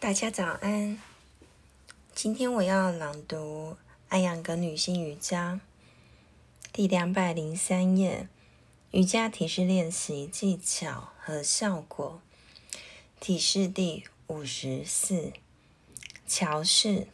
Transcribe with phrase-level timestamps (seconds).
[0.00, 0.98] 大家早安。
[2.14, 3.72] 今天我要朗读
[4.08, 5.60] 《艾扬格女性瑜伽》
[6.72, 8.26] 第两百零三页，
[8.92, 12.22] 瑜伽体式练习技巧和效果。
[13.20, 15.34] 体式第五十四，
[16.26, 17.06] 桥式。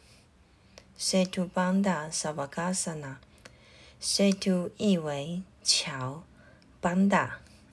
[0.97, 3.17] ，Setubanda Savasana。
[4.01, 6.23] Setu 意为桥
[6.81, 7.31] ，Banda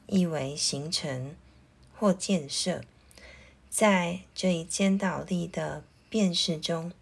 [0.08, 1.36] 意为形成
[1.96, 2.82] 或建设。
[3.74, 6.92] 在这一肩倒立的变式中，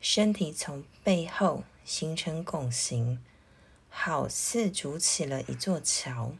[0.00, 3.20] 身体从背后形成拱形，
[3.90, 6.36] 好似筑起了一座桥。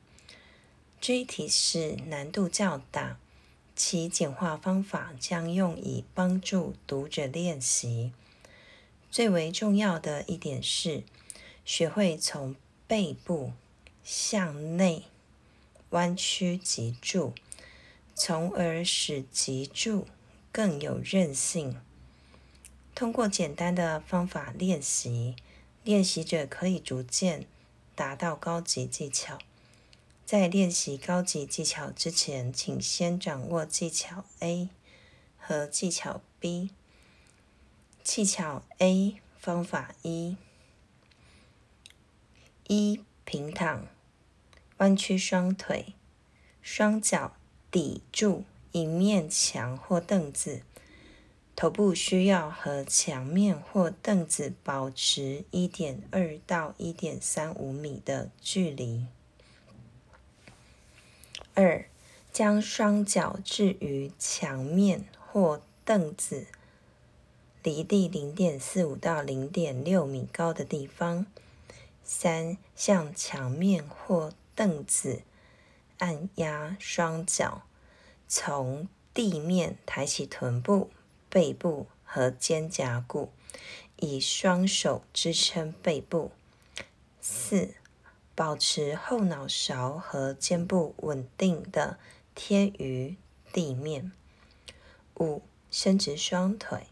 [1.00, 3.18] 这一体式难度较大，
[3.74, 8.12] 其简化方法将用以帮助读者练习。
[9.10, 11.02] 最为重要的一点是，
[11.64, 12.55] 学会从
[12.86, 13.52] 背部
[14.05, 15.06] 向内
[15.91, 17.34] 弯曲脊柱。
[18.19, 20.09] 从而使脊柱
[20.51, 21.79] 更有韧性。
[22.95, 25.36] 通过简单的方法练习，
[25.84, 27.47] 练习者可以逐渐
[27.95, 29.39] 达到高级技巧。
[30.25, 34.70] 在练习高级技巧之前，请先掌握技巧 A
[35.36, 36.70] 和技巧 B。
[38.03, 40.39] 技巧 A 方法一：
[42.67, 43.86] 一平躺，
[44.78, 45.92] 弯曲双腿，
[46.62, 47.36] 双脚。
[47.70, 50.62] 抵住一面墙或凳子，
[51.55, 59.06] 头部需要和墙面或凳子保持一点二到一点三五米的距离。
[61.55, 61.86] 二，
[62.33, 66.47] 将双脚置于墙面或凳子
[67.62, 71.25] 离地零点四五到零点六米高的地方。
[72.05, 75.23] 三，向墙面或凳子。
[75.98, 77.62] 按压双脚，
[78.28, 80.91] 从地面抬起臀部、
[81.28, 83.30] 背部和肩胛骨，
[83.97, 86.33] 以双手支撑背部。
[87.20, 87.74] 四、
[88.34, 91.98] 保持后脑勺和肩部稳定的
[92.34, 93.17] 贴于
[93.52, 94.13] 地面。
[95.18, 96.86] 五、伸直双腿，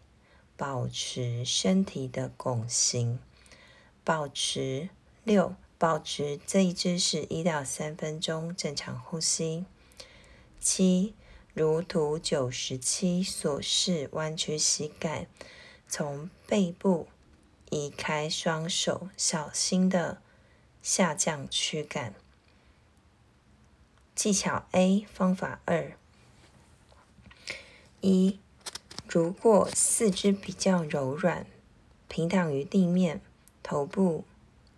[0.56, 3.18] 保持身体的拱形。
[4.02, 4.88] 保持
[5.22, 5.54] 六。
[5.84, 9.66] 保持这一姿势一到三分钟，正常呼吸。
[10.58, 11.12] 七，
[11.52, 15.26] 如图九十七所示，弯曲膝盖，
[15.86, 17.08] 从背部
[17.68, 20.22] 移开双手，小心的
[20.80, 22.14] 下降躯干。
[24.14, 25.98] 技巧 A 方法二：
[28.00, 28.40] 一，
[29.06, 31.46] 如果四肢比较柔软，
[32.08, 33.20] 平躺于地面，
[33.62, 34.24] 头部。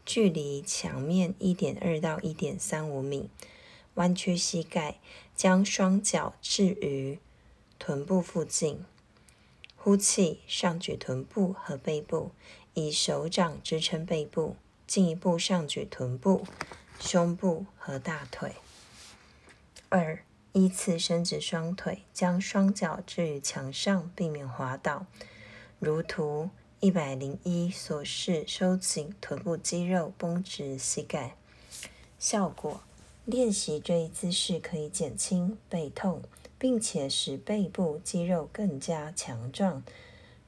[0.07, 3.29] 距离墙面一点二到一点三五米，
[3.95, 5.01] 弯曲膝盖，
[5.35, 7.19] 将双脚置于
[7.81, 8.85] 臀部附近。
[9.77, 12.31] 呼气，上举臀部和背部，
[12.75, 14.55] 以手掌支撑背部，
[14.87, 16.45] 进一步上举臀部、
[17.01, 18.53] 胸部和大腿。
[19.89, 25.07] 二，依次伸直双腿，将双脚置于墙上，避免滑倒，
[25.81, 26.51] 如图。
[26.81, 31.35] 一百零一所示，收紧臀部肌肉，绷直膝盖。
[32.19, 32.83] 效果：
[33.25, 36.21] 练习这一姿势可以减轻背痛，
[36.59, 39.83] 并且使背部肌肉更加强壮，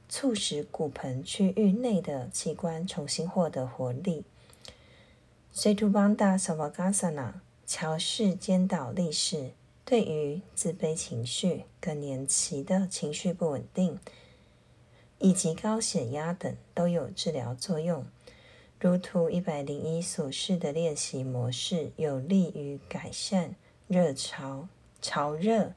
[0.07, 4.23] 促使骨盆区域内的器官重新获得活力。
[5.51, 7.33] Setubandha Savasana
[7.65, 9.53] 桥式肩倒立式，
[9.83, 13.97] 对于自卑情绪、更年期的情绪不稳定。
[15.19, 18.05] 以及高血压等都有治疗作用。
[18.79, 23.55] 如图一百零一所示的练习模式有利于改善
[23.87, 24.69] 热潮
[25.01, 25.73] 潮热，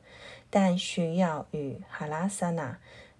[0.48, 2.78] 但需要与哈拉萨那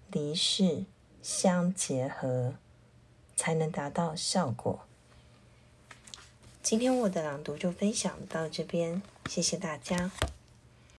[0.09, 0.85] 离世
[1.21, 2.55] 相结合，
[3.35, 4.79] 才能达到效果。
[6.61, 10.11] 今天我的朗读就分享到这边，谢谢大家。